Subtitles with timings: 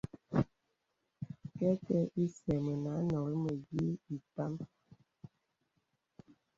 [1.57, 4.53] Kɛkɛ̄ isɛ̂ mə anɔ̀rì mə̀yìì ìtām.